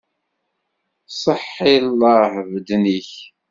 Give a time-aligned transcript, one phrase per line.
[1.21, 3.11] Seḥḥi llah, beden-ik!